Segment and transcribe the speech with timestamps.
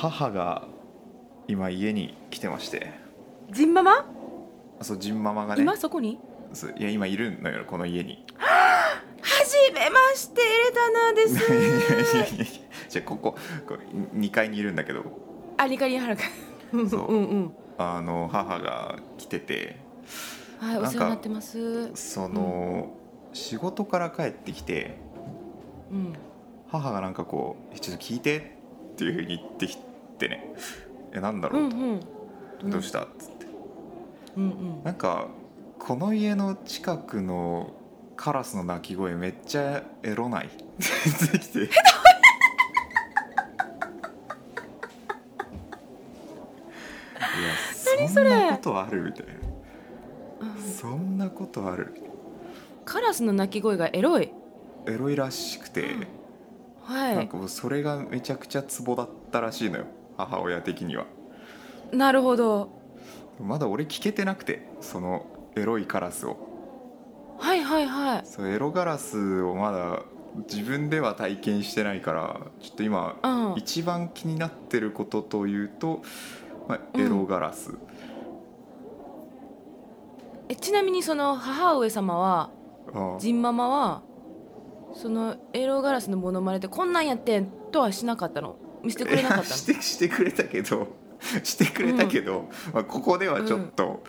[0.00, 0.66] 母が
[1.46, 2.90] 今家に来てまして。
[3.50, 4.06] ジンママ？
[4.80, 5.62] そうジンママがね。
[5.62, 5.76] 今？
[5.76, 6.18] そこに？
[6.54, 8.24] そういや今いるのよこの家に。
[8.38, 11.52] はじめましてエレタナです。
[11.52, 11.78] いやいやい
[12.30, 12.46] やいや
[12.88, 13.36] じゃあここ
[13.66, 13.76] こ
[14.14, 15.04] 2階にいるんだけど。
[15.58, 16.22] あ二階にあるか。
[16.88, 17.14] そう。
[17.14, 19.76] うんうんあの母が来てて。
[20.60, 21.94] はいお世話になってます。
[21.94, 22.96] その、
[23.34, 24.96] 仕事から帰ってきて
[25.92, 26.14] うん。
[26.68, 28.56] 母がなんかこう「ちょっと聞いて」
[28.92, 29.76] っていうふうに言ってき
[30.20, 30.54] てね
[31.12, 32.00] 「えなんだうろう?」と、ん
[32.62, 32.70] うん。
[32.70, 33.46] どうした?」っつって。
[34.36, 34.46] うんう
[34.80, 34.84] ん。
[34.84, 35.28] なんか
[35.78, 37.72] この家の近くの
[38.16, 40.46] カラスの鳴き声めっちゃエロない？
[40.46, 40.50] っ
[41.30, 41.68] てきていや
[47.96, 49.32] 何そんなことあるみたいな。
[50.54, 50.62] うん。
[50.62, 51.94] そんなことある。
[52.84, 54.30] カラスの鳴き声がエロい。
[54.86, 55.94] エロいらしくて、
[56.82, 57.16] はい。
[57.16, 59.86] なんかもうそれがめちゃくちゃツボだったらしいのよ
[60.26, 61.06] 母親的には。
[61.92, 62.68] なるほど。
[63.40, 66.36] まだ俺聞けてなくてそのエロいカラスを。
[67.38, 68.22] はいはいはい。
[68.24, 70.02] そうエロガラスをまだ
[70.48, 73.54] 自分では体験してないからちょっと今、うん。
[73.56, 76.02] 一番気になってることというと、
[76.68, 77.00] まあ、うん。
[77.00, 77.72] エロガラス、
[80.48, 82.50] えちなみにその母上様は
[82.92, 83.18] ああ。
[83.18, 84.02] ジンママは
[84.94, 88.56] そのエロガラスのモノマネでこんなんやってんとはしなかったの？
[88.82, 90.88] 見せてくれなかった してしてくれたけど
[91.42, 94.02] してくれたけど、まあ、ここではちょっと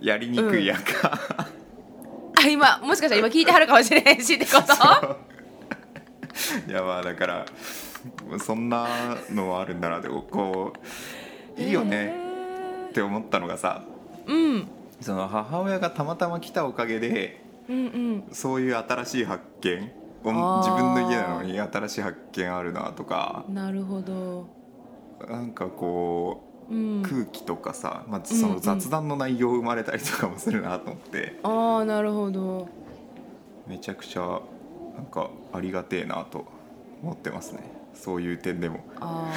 [0.00, 5.18] やりにくいやんか、のあ今もしかしたら今聞いてはるかもしれへんしってこと？
[6.68, 7.46] いやまあだから
[8.38, 8.86] そんな
[9.32, 10.72] のはあるんだなってこ
[11.56, 12.14] ういいよね
[12.90, 13.82] って思ったのがさ
[14.26, 14.68] うん。
[15.00, 18.24] その母親がたまたま来たおかげでうんうん。
[18.32, 19.90] そういう新しい発見
[20.24, 23.44] 自分の家なのに新しい発見あるなとか。
[23.48, 24.46] なるほど。
[25.28, 27.00] なんかこうん。
[27.00, 28.54] う空気とかさ、まあ、そのうん。
[28.56, 32.68] うん雑談の内容生まれたりとかもするなと思って、ああなるほど。
[33.66, 34.40] めちゃくちゃ
[34.96, 36.46] なんかありがてえなと
[37.02, 37.60] 思ってますね。
[37.94, 38.80] そういう点でも。
[39.00, 39.34] ああ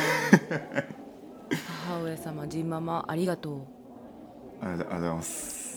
[1.87, 3.61] 母上様ジンママありがとう。
[4.61, 5.70] ありがとうございます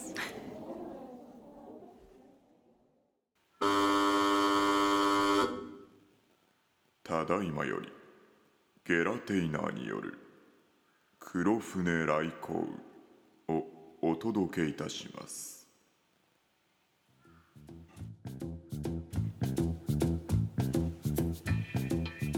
[7.07, 7.93] ただいまより
[8.87, 10.19] ゲラテイナーによる
[11.21, 12.67] 黒船来航
[13.47, 13.67] を
[14.01, 15.69] お届けいたします。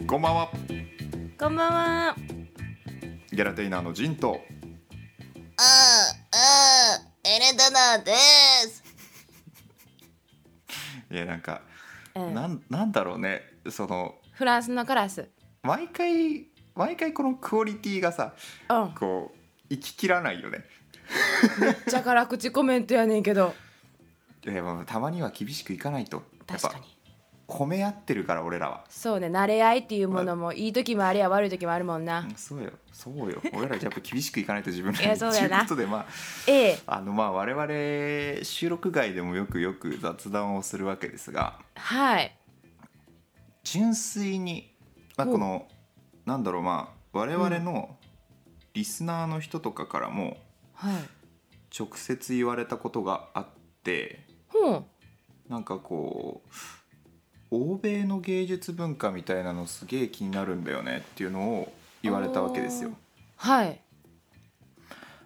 [0.05, 0.51] こんばんは。
[1.39, 2.17] こんばんは。
[3.31, 4.41] ゲラテイナーのジンと
[5.59, 5.67] ああ、
[6.33, 6.39] あ
[6.97, 8.13] あ、エレタナで
[8.67, 8.83] す。
[11.09, 11.63] いやなんか、
[12.17, 12.31] ええ。
[12.33, 13.43] なんなんだろうね。
[13.71, 15.31] そのフランスのカラス。
[15.63, 18.35] 毎回毎回このクオリティがさ
[18.69, 18.91] うん。
[18.93, 19.37] こう
[19.71, 20.59] 行ききらないよね。
[21.89, 23.55] じゃから口コメントやねんけど。
[24.47, 26.19] いやまあたまには厳しくいかないと。
[26.19, 26.99] やっぱ確かに
[27.49, 28.85] 褒め合ってるから俺らは。
[28.91, 32.21] そうね慣れ合いっていうものもいい時もありや悪い時もあるもんな。
[32.21, 32.73] うんそうよ。
[32.93, 33.41] そうよ。
[33.55, 35.05] 俺らやっぱ厳しくいかないと自分らに。
[35.07, 35.49] いやそうやな。
[35.49, 36.07] ということでまあ
[36.47, 36.79] ええ。
[36.87, 42.37] あのまあ我々収録外でもよくよく雑談をするわけですがはい
[43.67, 44.73] 純粋に、
[45.17, 45.35] まあ、ほう。
[45.35, 45.67] この
[46.25, 47.97] なんだろうまあ我々の
[48.75, 50.37] リスナーの人とかからも
[50.75, 50.95] はい。
[51.77, 53.47] 直接言われたことがあっ
[53.83, 54.85] てほう。
[55.49, 56.43] なんかこ
[57.51, 61.73] う欧米の芸術文化みたいなのすげえ気になるんだよねっていうのを
[62.03, 62.93] 言われたわけですよ。
[63.37, 63.81] はい。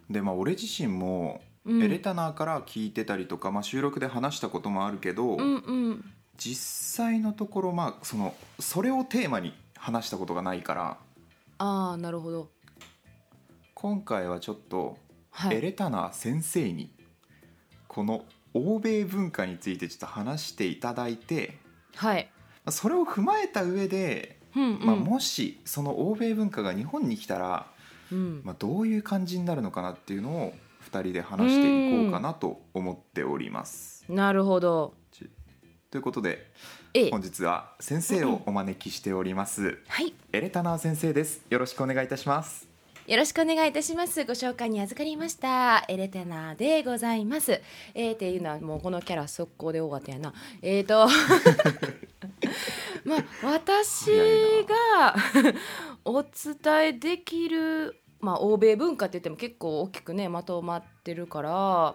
[0.08, 1.82] でまあ俺自身もうん。
[1.82, 10.96] エレタナーから聞いてたりとか、まあ、収録で話したこともあるけど、うんうん実際のところまあそのそれをテーマに話したことがないから
[11.58, 12.48] ああなるほど。
[13.74, 14.96] 今回はちょっと
[15.30, 15.56] はい。
[15.58, 16.90] エレタナー先生に
[17.88, 18.24] この
[18.54, 21.58] 欧米文化についてちょっと話していただいて
[21.94, 22.30] はい。
[22.64, 24.86] まあそれを踏まえた上で、うんうん。
[24.86, 27.66] まあ、もしその欧米文化が日本に来たら、
[28.10, 28.40] うん。
[28.44, 30.54] まあ、どういう感じになるのかなっていうのを
[30.90, 34.04] 2人で話していこうかなと思っております。
[34.08, 34.94] なるほど
[35.90, 36.46] ということで
[36.94, 42.68] ええ本日は先生をお招きしておりますはいエレタナー先生ですよろしくお願いいたします
[43.08, 44.24] よろしくお願いいたします。
[44.24, 45.84] ご紹介に預かりました。
[45.88, 47.60] エレテナーでございます。
[47.92, 50.32] えー、っていうのはもうこのキャラ速攻で終わったやな。
[50.62, 51.08] えーと、
[53.04, 54.12] まあ私
[54.94, 55.16] が
[56.04, 61.94] お伝えできる、まあ欧米文化って言っても結構大きくねまとまってるから、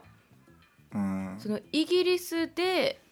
[0.94, 3.05] うんそのイギリスで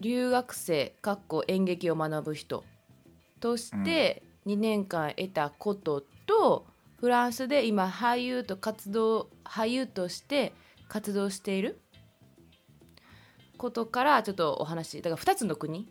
[0.00, 2.64] 留学生かっこ演劇を学ぶ人。
[3.40, 6.66] として2年間得たことと
[6.98, 10.54] フランスで今俳優と活動俳優として
[10.88, 11.80] 活動している
[13.58, 15.88] ことからちょっとお話だから2つの国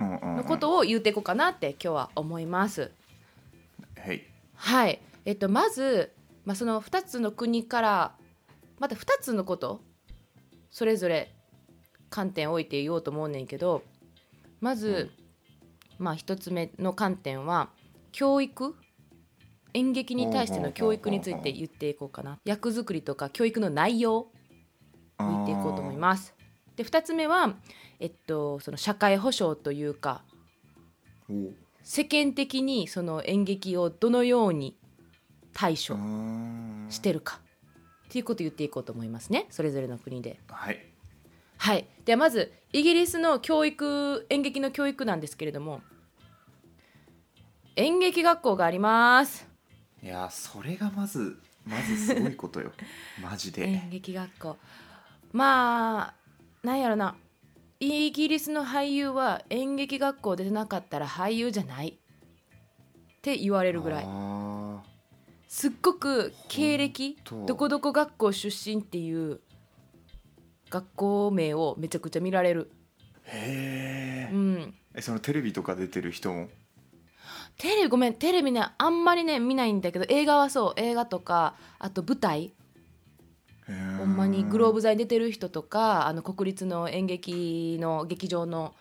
[0.00, 0.36] うんうんうん。
[0.36, 2.90] のことを言っていこうかなって今日は思います。
[3.96, 4.22] はい。
[4.54, 6.12] はい、えっと、まず、
[6.44, 8.14] まあ、その2つの国から
[8.78, 9.80] また2つのこと
[10.70, 11.34] それぞれ
[12.14, 13.82] 観点を置いて言おうと思うねんけど
[14.60, 15.10] まず、
[15.98, 17.70] まあ、1つ目の観点は
[18.12, 18.76] 教育？
[19.72, 22.38] 演劇に対しての教育について言っていこうかな。
[22.44, 24.18] 役作りとか教育の内容？
[24.18, 24.32] を
[25.18, 26.36] 言っていこうと思います。
[26.76, 27.56] で2つ目は、
[27.98, 30.22] えっと、その社会保障というか
[31.82, 34.78] 世間的にその演劇をどのように
[35.52, 36.86] 対処うん。
[36.90, 37.40] してるか
[38.06, 39.46] っていうことを言っていこうと思いますね。
[39.50, 40.38] それぞれの国で。
[40.46, 40.93] はい
[41.56, 45.80] はい、ではまずイギリスの教育演劇の教育なんですけれども
[47.76, 49.48] 演劇学校があります。
[50.02, 52.72] いやそれがまずまずすごいことよ。
[53.20, 53.66] マジで。
[53.66, 54.56] 演劇学校。
[55.32, 56.14] まあ
[56.62, 57.16] なんやろな。
[57.80, 61.88] イギリスの俳優は演劇学校出てなかったら俳優じゃない。
[61.88, 64.04] って言われるぐらい。
[64.06, 64.82] あ
[65.48, 67.16] すっごく経歴
[67.46, 69.40] どこどこ学校出身っていう
[70.74, 74.30] 学校名をめちゃくちゃ見られる、ーへえ。
[74.32, 76.48] うん、えそのテレビとか出てる人も？
[77.58, 78.14] テレビごめん。
[78.14, 80.72] テレビねあんまりね見ないんだけど映画はそう。
[80.76, 82.52] 映画とかあと舞台。
[83.98, 88.74] ほほんまにグローブ座に出てる人とかあの国立の演劇の劇場の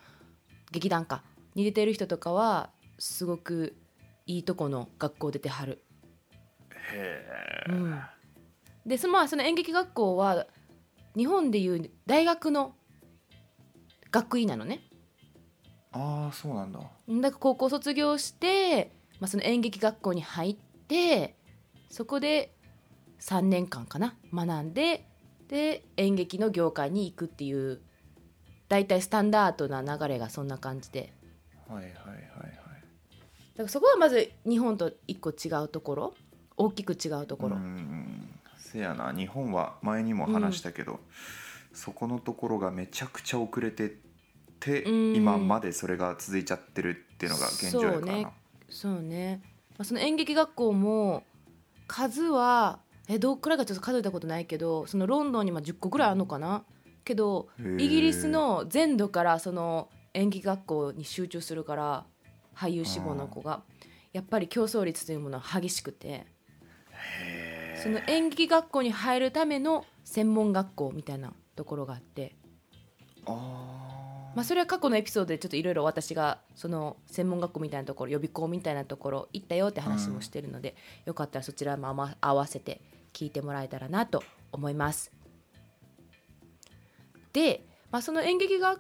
[0.72, 1.22] 劇団か
[1.56, 3.76] に出てる人とかはすごく
[4.26, 5.84] いいとこの学校出てはる。
[6.92, 8.02] へうん、
[8.86, 10.48] でそのまあその演劇学校は
[11.16, 12.76] 日本でいう大学の
[14.12, 14.82] 学位なのね。
[15.92, 16.80] ああそうなんだ。
[16.80, 20.56] だから高校卒業して、まあ、その演劇学校に入っ
[20.88, 21.36] て
[21.90, 22.56] そこで
[23.20, 25.08] 3年間かな学んで
[25.48, 27.82] で演劇の業界に行くっていう
[28.70, 31.14] 大体スタンダードな流れがそんな感じで。
[31.68, 32.54] はいはいはいはい。
[33.56, 36.14] だからそこはまず日本と一個違うところ
[36.58, 38.13] 大きく違うところ、うん
[38.74, 39.14] せやな。
[39.14, 41.00] 日本は前にも話したけど、
[41.74, 43.90] そこのところがめちゃくちゃ遅れてっ
[44.60, 45.16] て、うん。
[45.16, 48.08] 今までそれが続いちゃってるっていうのが現状やからな。
[48.08, 48.28] そうね。
[48.70, 49.42] そうね、
[49.72, 51.24] まあ、その演劇学校も
[51.86, 56.64] 数はえどっくらいかちょっと数えたことないけどそのロンドンにまあ10個ぐらいあるのかな？
[57.06, 62.06] けどイギリスの全土からその演劇学校に集中するから
[62.56, 63.62] 俳優志望の子が
[64.14, 66.08] やっぱり競争率というものは激しくて。
[66.08, 67.43] へ
[67.84, 72.34] その演劇学校に入るための専門学校みたいなところがあって。
[73.28, 80.76] まあ、それは過去のエピソードでちょっといろいろ私がその専門学校みたいなところ予備校みたいなところ行ったよって話もしてるので、
[81.06, 82.80] よかったらそちらも合わせて
[83.12, 85.12] 聞いてもらえたらなと思います。
[87.34, 88.80] で、まあ、その演劇学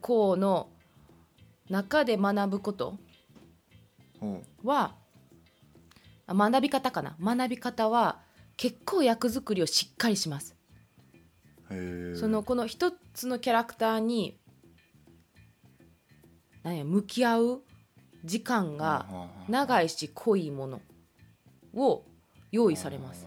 [0.00, 0.68] 校の
[1.68, 2.96] 中で学ぶこと
[4.64, 5.03] はあ
[6.28, 7.16] 学び方かな。
[7.20, 8.20] 学び方は
[8.56, 10.56] 結構役作りをしっかりします。
[12.16, 14.38] そのこの一つのキャラクターに
[16.62, 17.62] 何や向き合う
[18.24, 19.06] 時間が
[19.48, 20.80] 長いし濃いもの
[21.74, 22.04] を
[22.52, 23.26] 用意されます。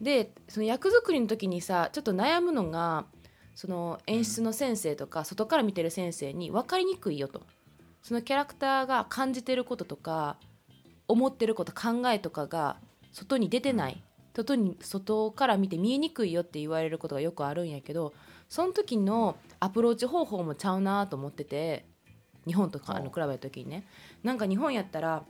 [0.00, 3.06] でその役作りの時にさちょっと悩むのが
[3.54, 7.42] その演出の先生とか外から見てる先生に分かりにくいよと
[8.02, 10.36] そのキャラクターが感じてることとか
[11.08, 12.76] 思ってること考えとかが
[13.12, 14.02] 外に出てない。
[14.34, 18.14] 外に外から見て見えにくいよって言われることがよくあるんやけど
[18.48, 21.84] その時のアプローチ方法もちゃうなと思ってて
[22.46, 23.84] 日本とかあの比べた時にね。
[24.22, 25.22] なんか日本やったら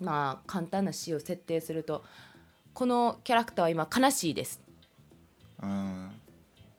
[0.00, 2.04] まあ簡単な詩を設定すると
[2.72, 4.60] このキャラクターは今悲しいです。
[5.62, 6.10] うん。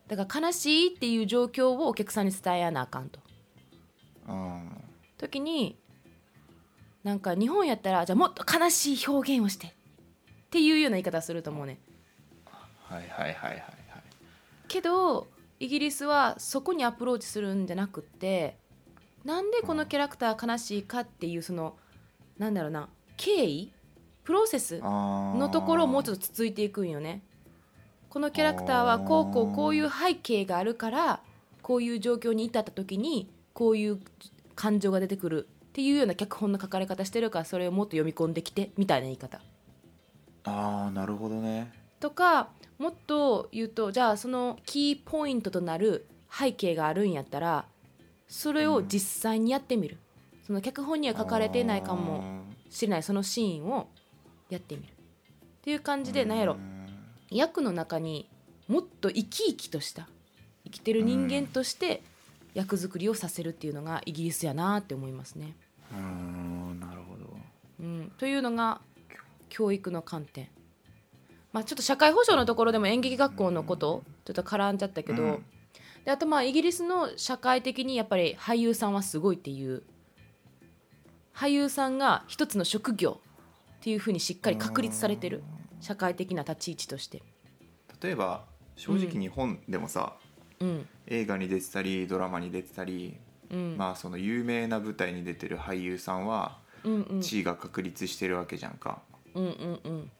[0.06, 3.18] だから悲しいっていう状況をお客さんに伝えやなあかんと。
[4.28, 4.85] うん
[5.18, 5.78] 時に
[7.04, 9.70] なんか日本やったらじゃあもっと悲しい表現をしてっ
[10.50, 11.78] ていうような言い方すると思うね。
[12.88, 13.60] はいはいはいはいはい。
[14.68, 15.26] けど
[15.58, 18.56] イギリスはそこにアプローチするんじゃなくって
[19.24, 21.76] なんでこのキャラクター悲しいかっていうその
[22.38, 23.72] なんだろうな経緯
[24.24, 27.22] プロセスののところをもうちょっとつついていくんよね。
[28.08, 31.20] このキャラクターはこうこうこういう背景があるから
[31.62, 34.00] こういう状況に至った時にこういう
[34.56, 39.40] 感情が出てくるっていうような脚本の書かれ方してるからそれをもっと読み込んできてみたいな言い方。
[40.44, 41.72] ああなるほどね。
[42.00, 42.48] とか
[42.78, 47.66] もっと言うとじゃあそのキーポイントとなる背景があるんやったら
[48.28, 49.98] それを実際にやってみる、
[50.46, 53.02] その脚本には書かれていないかもしれない。
[53.02, 53.88] そのシーンを
[54.50, 54.88] やってみる。
[54.88, 54.92] っ
[55.62, 56.56] ていう感じでなんやろ。
[57.30, 58.28] 役の中に
[58.68, 60.08] もっと生き生きとした
[60.64, 62.02] 生きてる人間として
[62.56, 65.54] 役作りをさせるっていうのがイギリスやなって思いますね。
[65.92, 67.36] うーんなるほど
[67.78, 68.80] うん、というのが
[69.50, 70.48] 教育の観点。
[71.52, 75.44] まあ、ちょっと社会保障のところでも演劇学校のことちょっと絡んじゃったけど、うん
[76.06, 79.82] であとまあイギリスの社会的にやっぱり俳優さんはすごいっていう
[81.34, 83.20] 俳優さんが一つの職業
[83.78, 85.42] っていうふうにしっかり確立されてる
[85.80, 87.22] 社会的な立ち位置として。
[88.00, 88.44] 例えば
[88.76, 90.16] 正直日本でもさ、
[90.60, 93.16] うん映画に出てたりドラマに出てたり、
[93.50, 93.76] うん。
[93.76, 97.20] まあその有名な舞台に出てる俳優さんはうんうん。
[97.20, 99.00] 地位が確立してるわけじゃんか、
[99.34, 100.10] うんうん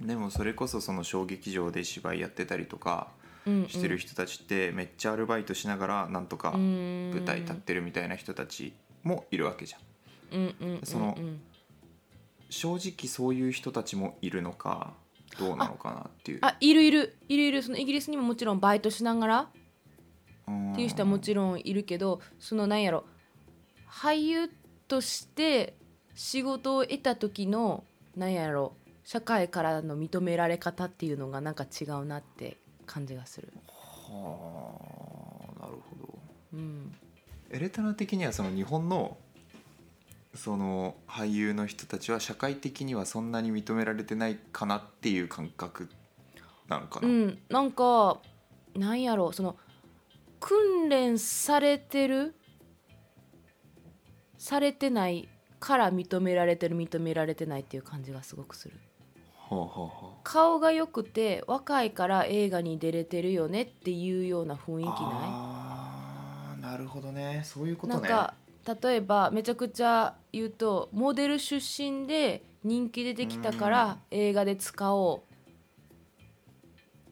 [0.00, 0.06] うん。
[0.06, 3.08] でもそれこそその小劇場で芝居やってたりとか
[3.46, 3.68] うんうん。
[3.68, 7.10] してる人たちってめっちゃアルバイトしながらなんとかうん。
[7.12, 9.80] 舞台立ってるみたいな人たちもいるわけじゃん。
[10.38, 11.40] うんうんうんそのうん。
[12.50, 14.94] 正直そういう人たちもいるのか
[15.38, 16.38] どうなのかなっていう。
[16.42, 17.16] あいるいる。
[17.28, 17.62] いるいる。
[17.62, 19.48] そのイギリスにももちろんバイトしながら
[20.72, 23.04] っていう人はもちろんいるけどそのなんやろ
[23.90, 24.50] 俳優
[24.86, 25.74] として
[26.14, 27.84] 仕事を得た時の
[28.16, 28.74] なんやろ
[29.04, 33.52] 社会からの認められ方っていうのがなんか違うなって感じがする。
[33.66, 34.76] は
[35.56, 36.18] あなるほど。
[36.54, 36.94] うん、
[37.50, 39.16] エレタナ的にはその日本の
[40.34, 45.88] その俳優の人たちは社会的にはそんなに認められてないかなっていう感覚
[46.68, 48.18] なのかな、うん、なんか
[48.76, 49.56] なんやろその
[50.40, 52.34] 訓練されてる？
[54.36, 55.28] されてない
[55.58, 58.76] から認められてる認められてないっていう感じがすごくする。
[59.36, 59.90] はあはあは
[60.24, 67.42] 顔が良くて若いから映画に出れてるよねっていうような雰囲気なあーなるほどね。
[67.44, 67.98] そういうことね。
[67.98, 68.34] いなんか
[68.82, 75.27] 例えばめちゃくちゃ言うとモデル出身で人気出てきたから映画で使おう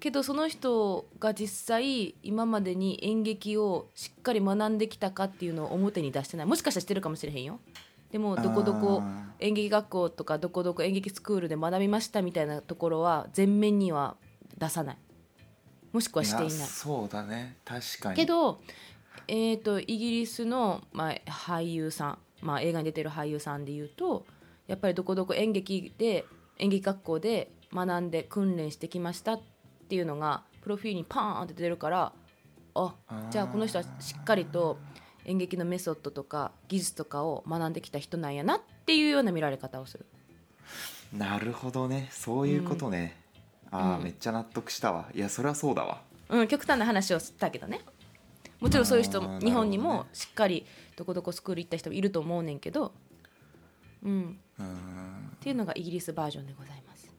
[0.07, 6.47] けどその人が実際今までに演劇をしっかり学んできたかっていうのを表に出してない。
[6.47, 7.59] もしかしたらしてるかもしれへんよ。
[8.13, 14.15] でもどこどこあ演劇学校とかどこどこ演劇スクールで学びましたみたいなところは全面には
[14.57, 14.99] 出さない。
[15.91, 16.57] もしくはしていない。
[16.61, 17.57] やそうだね。
[17.65, 18.15] 確かに。
[18.15, 18.61] けど、
[19.27, 24.25] えー、とイギリスの、まあ、俳優さん、まあ、映画に出てる俳優さんでいうと
[24.69, 26.25] やっぱりどこどこ演劇で
[26.59, 29.56] 演劇学校で学んで訓練してきましたって
[29.95, 32.13] いうのがプロフィールにパーンって出るから
[32.75, 32.95] あ
[33.31, 34.79] じゃあこの人はしっかりと
[35.25, 40.07] 演劇のメソッドとか技術とかを学んできた人なんやなっていうような見られ方をする。
[41.13, 42.09] なるほどね。
[42.11, 43.17] そういうことね、
[43.71, 44.05] ああ、うん。
[44.05, 45.07] めっちゃ納得したわ。
[45.15, 46.03] いやそれはそうだわ。
[46.29, 47.81] うん、極端な話をしたけどね。
[48.61, 50.65] もちろんそういう人ね日本にもしっかり
[50.97, 52.93] どこどこスクール行った人もいると思うねんけど、
[54.03, 55.33] うん、うーん。
[55.37, 57.11] っていうのがイギリスバージョンでございます。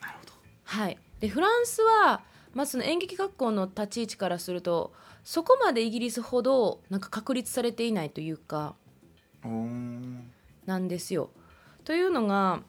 [0.00, 0.32] なるほど。
[0.64, 2.22] はい、でフランスは、
[2.54, 8.74] まあ、その演劇学校の立ち位置からするとそこまでイギリスほどなんか確立されていないというか
[10.66, 11.30] なんですよ。
[11.84, 12.60] というのが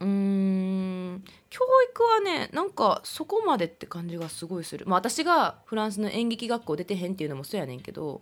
[0.00, 8.20] うーん教育はねなんかそこまでって感じがすごいする、まあ、私がフランスの演劇学校出てへんっていうのもそうやねんけど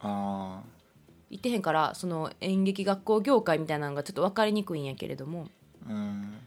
[0.00, 0.62] あ
[1.30, 5.48] 行ってへんからその演劇学校業界みたいなのがちょっと分かりにくいんやけれども。
[5.86, 6.38] あうん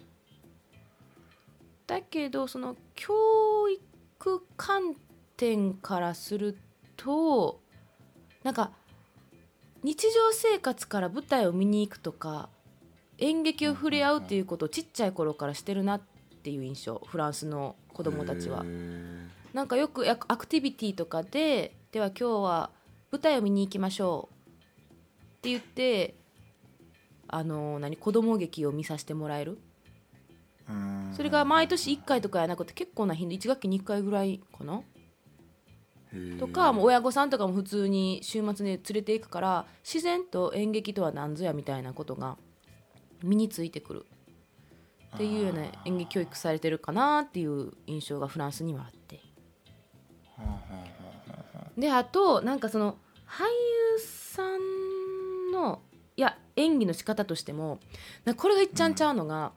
[1.87, 3.13] だけどその教
[3.69, 4.95] 育観
[5.37, 6.57] 点からする
[6.97, 7.61] と
[8.43, 8.71] なんか
[9.83, 12.49] 日常生活から舞台を見に行くとか
[13.19, 16.01] 演劇を触れ合うっていうことをちっちゃい頃からしてるなっ
[16.43, 18.65] ていう印象フランスの子供たちは。
[19.53, 22.69] なんかよくやアクティビティとかででは今日は
[23.11, 24.47] 舞台を見に行きましょう
[25.37, 26.15] って言って
[27.27, 29.57] あの何子供劇を見させてもらえる
[31.15, 34.81] それが毎年1回とかやなくて結構な頻度1学期に1回ぐらいかな。
[36.39, 42.37] とかもう親御さんとかも普通に週末に連れていくから自然と演劇とは何ぞやみたいなことが
[43.23, 44.05] 身についてくる。
[45.15, 49.21] っていうような演劇教育されてるかなっていう印象がフランスにはあって。
[51.77, 55.81] であとなんかその俳優さんの
[56.15, 57.79] いや演技の仕方としても
[58.35, 59.53] これがいっちゃんちゃうのが、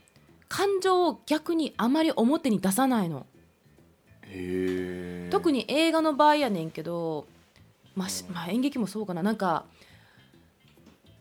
[0.51, 3.25] 感情を逆にあまり表に出さないの。
[5.31, 7.27] 特に映画の場合やねんけど、
[7.95, 9.23] まあしまあ、演劇もそうかな。
[9.23, 9.65] なんか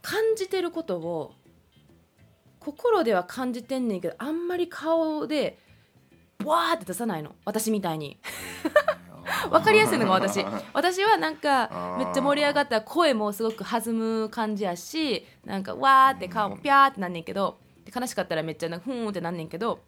[0.01, 1.33] 感じてることを
[2.59, 5.59] 心では感じてんねんけどあんまり顔で
[6.43, 7.35] わーって出さないの。
[7.45, 8.19] 私みたいに。
[9.51, 10.43] 分かりやすいのが 私。
[10.73, 11.97] 私はなんあかー。
[11.97, 19.79] めっちゃ盛り上がったら声もすごく弾む感じやしなんかわーって顔もピャーってなんねんけどで悲しかったらめっちゃなんかふーんってなんねんけど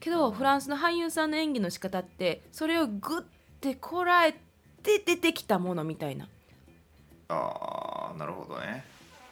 [0.00, 3.24] けどフランスの俳優さんの演技の仕方ってそれをグッ
[3.60, 4.32] てこらえ
[4.82, 6.26] て出てきたものみたいな。
[6.26, 6.28] っ
[7.28, 8.84] ああなるほどね。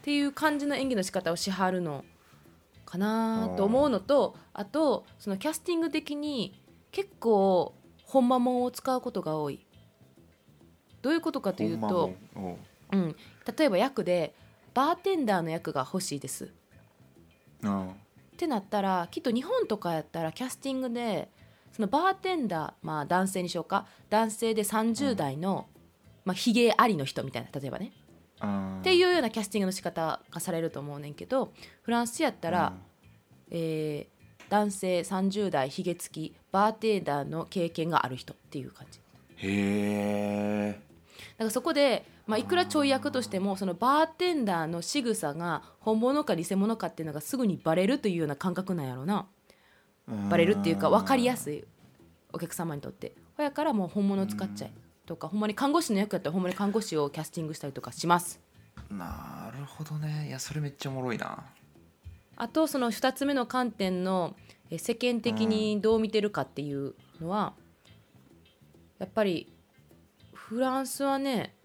[0.02, 2.04] ていう感じの演技の仕方をしはるの
[2.84, 6.60] かなと思うのとあとそのキャスティング的に
[6.92, 9.66] 結構本間もんを使うことが多い。
[11.02, 12.14] どういうことかというと、
[12.92, 12.96] う。
[12.96, 13.16] ん、
[13.58, 14.34] 例えば役で
[14.74, 16.52] バーテンダーの役が欲しいです。
[17.64, 17.90] おううん
[18.36, 21.30] ってなったらきっと日本とかやったらキャスティングで
[21.72, 25.66] そのバーテンダーまあ男性にしようか男性で30代の、
[26.24, 27.92] まあ、ひげありの人みたいな例えばね。
[28.80, 32.74] っていうようなキャスティングの仕方がされると思うねんけどフランスやったら、
[33.50, 34.16] えー
[34.48, 39.00] 男性30代ひげ付きバーテンダーの経験がある人っていう感じ。
[39.38, 39.48] へ
[40.68, 40.80] え
[41.32, 49.26] だからそこで、まあ、いくらちょい役としてもそのバーテンダーの仕草が本物か偽物かっていうのがすぐにバレるというような感覚なんやろうな
[50.28, 51.64] バレるっていうか分かりやすい。
[52.32, 53.12] お客様にとって。
[53.36, 54.72] ほやからもう本物を使っちゃえ。
[55.06, 58.40] とかほんまに看護師の役やったらほんまに看護師をキャスティングしたりとかします。
[58.90, 60.26] なるほどね。
[60.28, 61.44] いやそれめっちゃおもろいな。
[62.36, 64.36] あとその2つ目の観点の
[64.70, 67.54] え世間的にどう見てるかっていうのは
[68.98, 69.52] やっぱり
[70.34, 71.55] フランスはね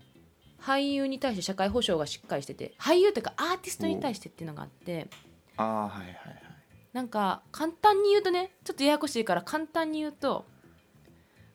[0.61, 5.07] 俳優に対して社会保障がしっかりしてて俳優っていうかアーティストに対してっていうのがあって
[5.57, 6.15] ああはいはいはい。
[6.93, 10.45] なんか簡単に言うとねちょっとややこしいから簡単に言うと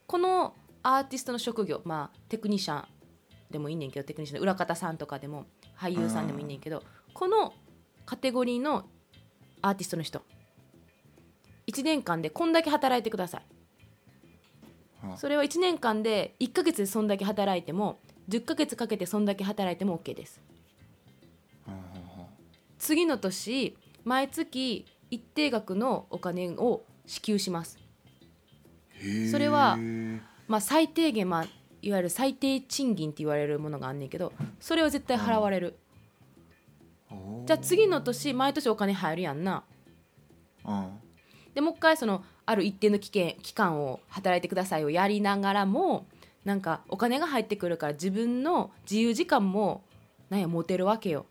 [0.07, 2.85] このアーティストの職業まあテクニシャン
[3.51, 5.47] でもいいねんけどテクニシャンの裏方さんとかでも
[5.79, 6.83] 俳優さんでもいいねんけど
[7.13, 7.53] この
[8.07, 8.87] カテゴリーの
[9.63, 10.23] アーティストの人
[11.67, 13.43] 1年間でこんだけ働いてください。
[15.05, 20.41] うんそれは1年間で1ヶ月でそんだけ働いても10ヶ月かけてそんだけ働いても OK です。
[22.79, 27.79] 次の年毎月一定額のお金を支給します。
[29.31, 29.79] それは
[30.49, 31.45] まあ最低限まあ
[31.83, 35.79] いわゆる最低賃金って言われるものがあんねんけどそれは絶対払われる、
[37.47, 39.65] じゃあ次の年毎年お金入るやんな。
[40.65, 40.99] うん。
[41.55, 46.07] でもう一回そのある一定の期間を働いてくださいをやりながらも
[46.47, 49.83] なんかお金が入ってくるから自分の自由時間も
[50.31, 51.27] なんや持てるわけよ。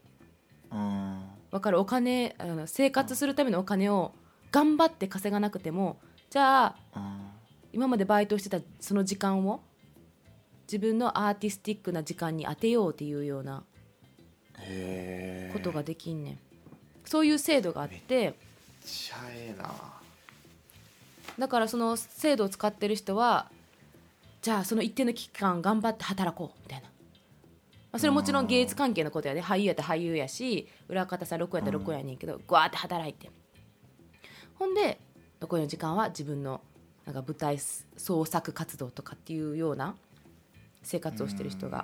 [0.72, 1.22] うん。
[1.52, 1.80] わかる？
[1.80, 4.12] お金あの生活するためのお金を
[4.52, 5.98] 頑張って稼がなくても
[6.30, 7.22] じゃあうん。
[7.72, 9.62] 今までバイトしてたその時間を
[10.68, 13.64] 自分のアーティスティックな時間に当てようっていうような
[15.54, 16.40] ことができんねん。
[17.06, 18.34] そういう制度があってめっ
[18.86, 19.70] ちゃええな。
[21.40, 23.50] だからその制度を使ってる人は
[24.46, 26.92] じゃあその一定の期間頑張って働こうみたいな、ま
[27.94, 33.32] あ、それもちろん芸術関係のことやで俳優やったら俳優やし裏方さん録音やったら録音やねんけどグワーって働いて。
[34.54, 35.00] ほんで
[35.42, 36.62] 残りの時間は自分の
[37.06, 39.96] なんか舞台創作活動とかっていうような
[40.84, 41.84] 生活をしてる人が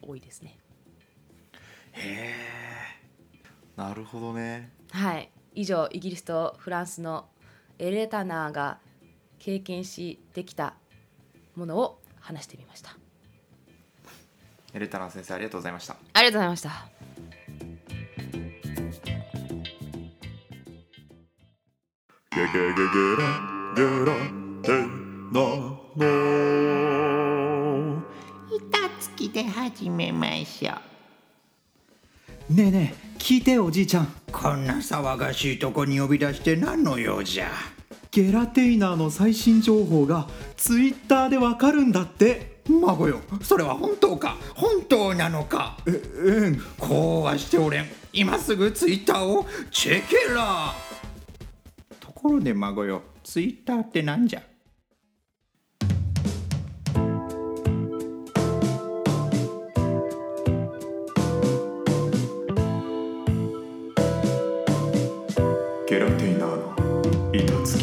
[0.00, 0.56] 多いですね。
[1.92, 2.34] へえ
[3.76, 4.72] なるほどね。
[4.92, 5.30] はい。
[5.54, 7.28] 以上イギリスとフランスの
[7.78, 8.78] エレタナーが
[9.38, 10.76] 経験してきた
[11.56, 12.96] ものを話してみました。
[14.72, 15.96] エレタナ先生ありがとうございました。
[16.12, 16.88] ありがとうございました。
[22.32, 22.62] ゲゲゲゲ
[23.18, 23.24] ラ
[23.74, 24.14] ゲラ
[24.62, 24.70] テ
[25.32, 25.40] ナ
[25.96, 26.02] ノ
[28.48, 28.56] 板
[29.00, 30.72] 付きで始めましょ
[32.50, 37.50] うねえねえ聞いておじいちゃんこんな騒がしいとこに呼び出して何の用じゃ
[38.12, 42.58] ゲラテイナーの最新情報がツイッターでわかるんだって。
[42.68, 44.36] 孫よそれは本当か？
[44.54, 45.76] 本当なのか？
[45.86, 46.60] えうん。
[46.76, 47.86] こうはしておれん。
[48.12, 50.74] 今すぐツイッターをチェケラ。
[52.00, 54.42] ところで孫よツイッターってなんじゃ？
[65.88, 66.74] ゲラテイナーの
[67.34, 67.79] 板付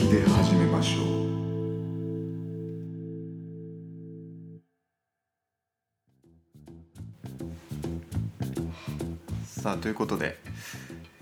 [9.87, 10.37] ということで、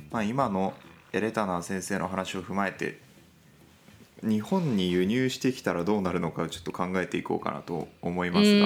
[0.10, 0.74] まあ、今の
[1.14, 3.00] エレタナー先生の話を踏まえて
[4.24, 8.66] 日本に輸入してきたらどうなるのかをちょっと考えていこうかなと思いうますが、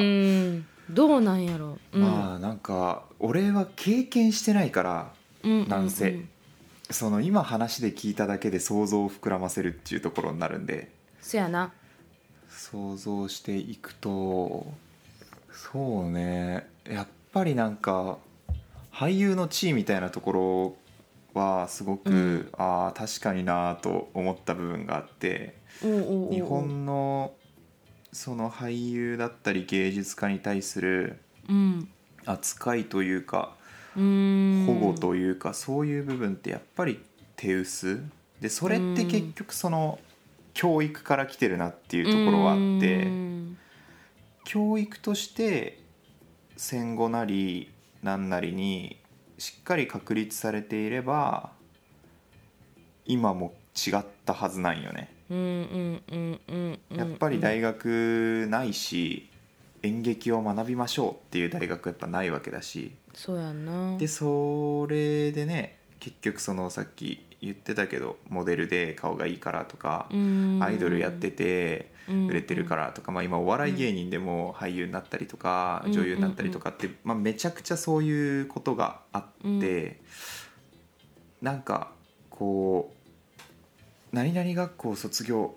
[0.89, 1.77] どうなんやろ。
[1.91, 2.01] う、うん。
[2.01, 5.11] まあなんか俺は経験してないから
[5.43, 6.15] うんなんせ、うん。
[6.15, 6.29] うん
[6.91, 10.89] その今話で聞いただけで想像を膨らませるっていうところになるんで。
[11.21, 11.73] そやな。
[12.49, 14.65] 想像していくと
[15.51, 16.69] そうね。
[16.89, 18.17] やっぱりなんか
[18.91, 20.77] 俳優の地位みたいなとこ
[21.33, 22.49] ろはすごく、うん。
[22.57, 27.33] ああ確かになと思った部分があって日本の
[28.11, 31.89] その俳優だったり芸術家に対するうん。
[32.25, 33.55] 扱いというか
[33.95, 34.65] うーん。
[34.65, 36.99] 保護というかそういう部分ってやっぱり
[37.35, 38.03] 手薄。
[38.41, 39.99] でそれって結局その
[40.53, 43.57] 教育から来てるなっていうところはあってうん。
[44.45, 45.79] 教育として
[46.57, 47.71] 戦後なり
[48.03, 48.97] 何なりに
[49.37, 51.51] しっかり確立されていれば
[53.05, 55.09] 今も違ったはずなんよね。
[56.91, 59.29] やっぱり大学ないし
[59.83, 62.91] 演劇を学びましょうっていう大学やっぱないわけだし。
[63.13, 63.97] そうやんな。
[63.97, 79.99] でそれでね結局そのさっき言ってたけどモデルで顔がいいからとかうんアイドルやっててうん売れてるからとか、まあ、今お笑い芸人でも俳優になったりとかうん女優になったりとかって、まあ、めちゃくちゃそういうことがあって、
[81.41, 81.91] なんか
[82.29, 82.93] こ
[84.11, 85.55] う何々学校卒業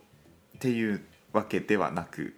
[0.57, 2.37] っていうわけではなく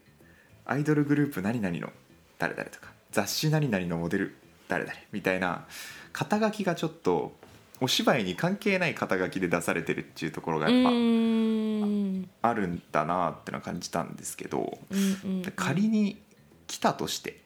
[0.65, 1.91] アイドルグループ何々の
[2.39, 4.37] 誰々とか雑誌何々のモデル
[4.69, 5.67] 誰々みたいな
[6.13, 7.33] 肩書きがちょっと
[7.81, 10.91] お芝居に関係ない肩書きで出されてるっていうところがやっぱ。
[10.91, 12.31] うん。
[12.43, 15.53] あるんだなってのは感じたんですけど、うんうん。
[15.57, 16.21] 仮に
[16.67, 17.41] 来たとして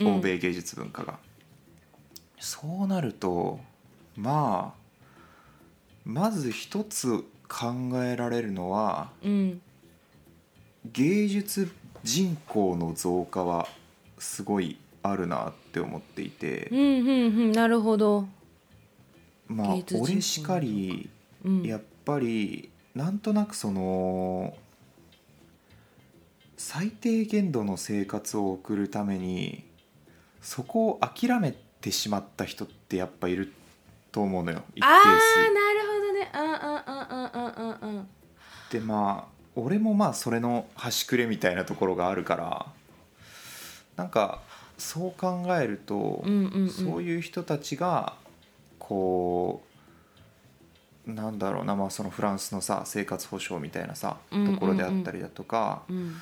[0.00, 0.16] うん。
[0.16, 1.18] 欧米芸術文化が、
[2.38, 3.60] そうなると
[4.16, 4.84] まあ
[6.04, 7.72] まず一つ考
[8.04, 9.60] えられるのはうん。
[10.92, 11.70] 芸術
[12.02, 13.66] 人口の増加は
[14.18, 16.68] すごいあるなって思っていて。
[16.70, 17.12] うん、うんう
[17.48, 18.26] んなるほど
[19.48, 21.08] まあ俺しかり、
[21.44, 24.56] うん、やっぱりなんとなくその
[26.56, 29.64] 最低限度の生活を送るために
[30.40, 33.52] そこを諦めてしまった人ってやっぱいる
[34.12, 34.86] と思うのよ一定数。
[34.86, 36.32] あなるほどね。
[36.34, 38.08] うんうんうんうんうんうん。
[38.70, 42.66] でまあ俺もまあそれの端くれみたいなところがあるから
[43.96, 44.40] なんか
[44.78, 48.14] そう考えると、うんうんうん、そういう人たちが
[48.86, 49.62] こ
[51.06, 56.16] うなんだろうな、まあ、そのフランスのさ生活保障みたいなさところであったりだとか、うん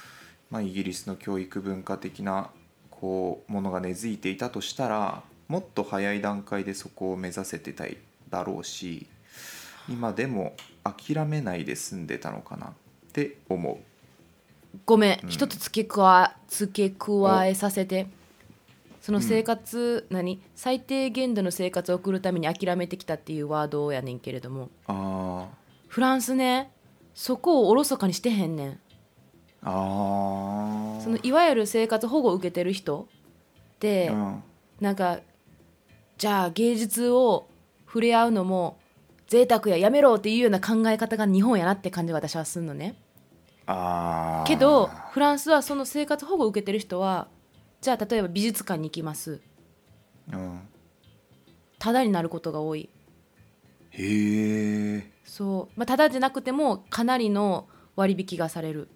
[0.51, 2.51] まあ、イギリスの教育文化的な
[2.91, 7.97] こうものが根付いていたとしたらもっと早い段階でそこを目指せてたい
[8.31, 9.07] だろうし
[9.89, 12.71] 今でも諦めないで済んでたのかなっ
[13.13, 13.77] て思う。
[14.87, 18.07] ごめん、うん一つ付け加え付け加えさせて
[19.03, 20.41] その生活、何？
[20.55, 24.71] 最低限度の生活を送るために諦めてきたっていうワードやねんけれども。
[24.87, 25.49] あ
[25.89, 26.71] フランスね
[27.13, 28.71] そこをおろそかにしてへんねん。
[28.71, 28.77] ー
[29.63, 31.03] あー。
[31.03, 33.09] そのいわゆる生活保護を受けてる人
[33.81, 34.43] で、うん。
[34.81, 35.19] なんか
[36.17, 37.49] じゃあ芸術を
[37.87, 38.79] 触れ合うのも
[39.27, 42.95] 贅沢ややめろっていうような考え方が日本やなって感じが私はすんのね。
[44.47, 47.27] けどフランスはその生活保護を受けてる人は
[47.83, 49.41] じゃあ例えば美術館に行きます。
[50.33, 50.61] うん、
[51.79, 52.89] タダになることが多い。
[53.91, 55.11] へえ。
[55.25, 58.89] そう、まあ、タダじゃなくてもかなりの割引がされる。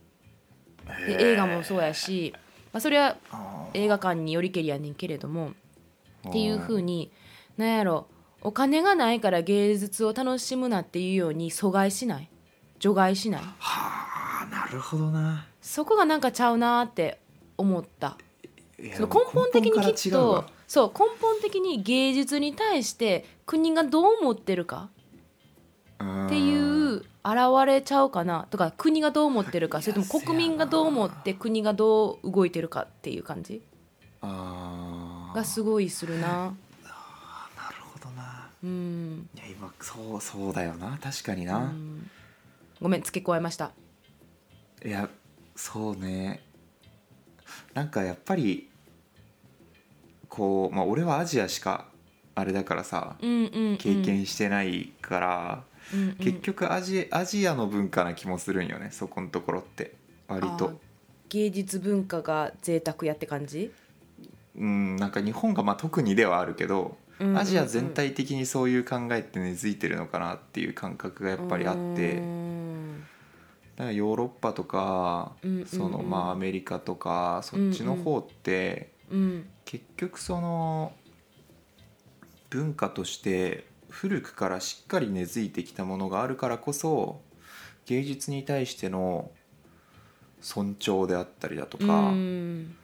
[1.09, 2.33] で映画もそうやし、
[2.73, 3.17] まあ、それは
[3.75, 5.51] 映画館によりけりやねんけれども
[6.29, 7.11] っていうふうに
[7.57, 8.07] なんやろ
[8.41, 12.31] お金がないから芸術を楽しむなっていうように阻害しない？
[12.79, 13.43] 除外しない？
[13.43, 15.49] はあなるほどな。
[15.61, 17.21] そこがなんかちゃうなーって
[17.59, 18.17] 思った
[18.95, 20.47] その根本的にきっとわ。
[20.67, 24.91] そう根本的に芸術に対して国がどう思ってるか
[26.27, 27.07] っていう現
[27.67, 33.63] れちゃうかなとか国がどう思ってるかそれとも国民がどう思って国がどう動いてるかっていう感じ
[34.23, 36.29] がすごいするな。
[36.29, 38.51] なるほどな。
[38.63, 39.29] うん。
[39.35, 40.99] いや今そうそうだよな。
[41.03, 42.11] 確かにうな、ん。
[42.81, 43.73] ごめん付け加えました。
[44.85, 45.09] いや
[45.55, 46.43] そうね
[47.75, 48.69] なんかやっぱり
[50.29, 51.87] こうまあ俺はアジアしか
[52.35, 56.15] あれだからさうんうん、うん、経験してないから、うんうん。
[56.17, 59.95] 結局アジアジアの文化な気もするんよねそこのところって
[60.29, 60.79] 割と。
[61.29, 63.73] 芸術文化が贅沢やって感じ？
[64.57, 67.39] うんなんか日本がまあ特にではあるけど、うんうんうん。
[67.39, 72.46] アジア全体的にそういう考えって根付いてるのかなっていう感覚がやっぱりあって。
[73.79, 75.33] うんだからヨーロッパとか、
[75.67, 80.93] そのまあアメリカとかそっちの方って、うん結局その
[82.51, 87.21] 文化として古くからしっかり根付いてきたものがあるからこそ
[87.87, 89.31] 芸術に対しての
[90.41, 92.77] 尊重であったりだとか、うん。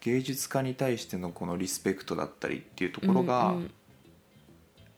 [0.00, 3.54] 芸術家に対してのこのリスペクトだったりっていうところが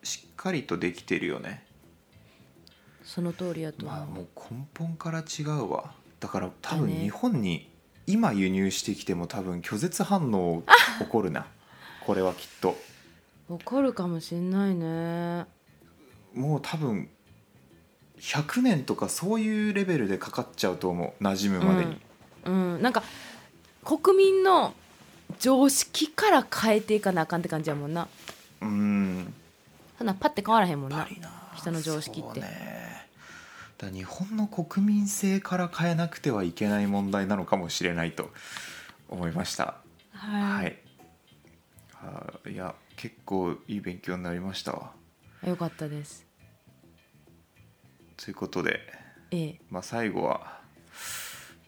[0.02, 1.64] しっかりとできてるよね、
[3.06, 3.86] その通りやと。
[3.86, 5.92] 思う、まあもう根本から違うわ。
[6.18, 7.70] だから多分日本に
[8.06, 10.64] 今輸入してきても多分拒絶反応
[10.98, 11.46] 起こるな。
[12.04, 12.76] これはきっと。
[13.48, 15.46] わかるかもしんないね。
[16.34, 17.08] もう多分
[18.18, 21.22] 100年とかそういうレベルでかかっちゃうと思う。
[21.22, 22.00] 馴染むまでに、
[22.44, 23.02] うんなんか
[23.84, 24.74] 国民の
[25.38, 28.08] 常識から変えていかなあかんって感じやもんな。
[28.60, 29.32] うん。
[29.96, 31.06] そんなパッて変わらへんもんな。
[31.54, 32.40] 人の常識って。
[32.40, 32.95] そうね
[33.78, 38.30] だ日本の国民性から変えなくてはいけない問題なのかもしれないと
[39.08, 39.76] 思いました。
[40.12, 40.78] ははい、
[41.94, 44.92] あーいや結構いい勉強になりましたわ。
[45.44, 46.26] よかったです。
[48.16, 48.80] ということで、
[49.30, 49.60] ええ。
[49.70, 50.60] まあ、最後は、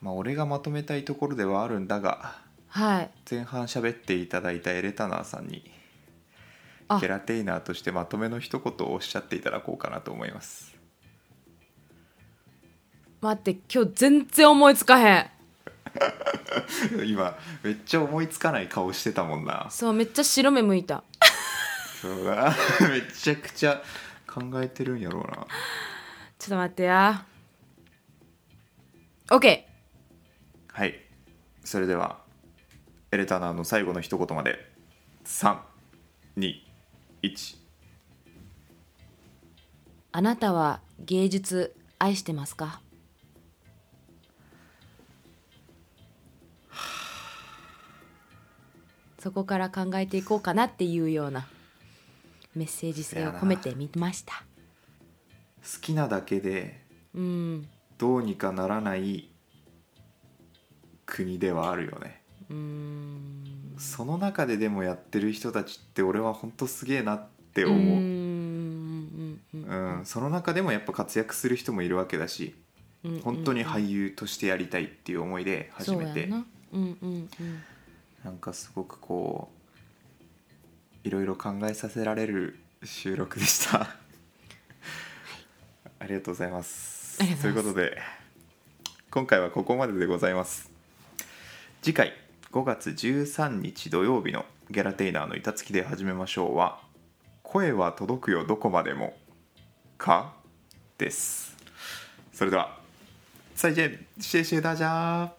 [0.01, 3.11] まあ、俺がまとめたいところではあるんだがはい。
[3.29, 5.71] 前半喋っていただいたエレタナーさんに
[6.89, 6.99] あ。
[7.01, 10.78] ゲラテイナーとしてまとめの一言をおっしゃっていただこうかなと思います
[13.21, 15.31] 待って今日全然思いつかへん。
[17.07, 19.67] 今めっちゃ思いつかない顔してたもんな。
[19.71, 21.03] そうめっちゃ白目向いた。
[22.01, 22.55] そうだ。
[22.89, 23.83] めちゃくちゃ
[24.27, 25.47] 考えてるんやろうな。
[26.39, 27.27] ちょっと待ってや。
[29.29, 29.65] OK
[30.73, 30.95] はい。
[31.65, 32.21] それでは
[33.11, 34.71] エレタナーの最後の一言まで。
[35.25, 36.55] 321
[40.13, 42.81] あなたは芸術愛してますか？
[49.29, 51.47] そこから考えていこうかなっていうような
[52.57, 54.43] メッセージ性を込めてみました。
[55.61, 56.81] 好きなだけで
[57.15, 59.29] うんどうにかならない
[61.05, 62.23] 国ではあるよね。
[62.49, 69.63] うーんその中ででもやってる人たちって俺は本当すげえなって思う、んうん。
[69.99, 72.55] うん、その中でもやっぱ活躍する人もいるわけだし
[73.05, 73.21] うん。
[73.21, 76.13] 本当に俳優としてやりたいっていう思いで始めて。
[76.13, 76.47] そうやな。
[76.73, 77.29] うんうんうん
[78.25, 79.51] なんかすごくこ
[81.05, 83.97] ういろいろ考えさせられる収録でした。
[86.01, 87.19] ありがとうございます。
[87.41, 87.99] ということで
[89.11, 90.71] 今回はここまででございます。
[91.83, 92.13] 次回
[92.53, 96.81] 5月13日土曜日のゲラテイナーの板付きで始めましょうは
[97.43, 99.17] 声は届くよどこまでも
[99.97, 100.35] か
[100.99, 101.57] です。
[102.33, 102.79] それでは
[103.55, 104.07] 再见。
[104.21, 105.38] 谢谢大家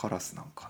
[0.00, 0.69] カラスなんか